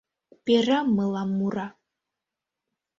[0.45, 1.67] Перам мылам мура: